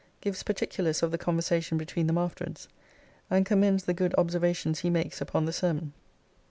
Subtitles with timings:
[0.19, 2.67] Gives particulars of the conversation between them afterwards,
[3.29, 5.93] and commends the good observations he makes upon the sermon.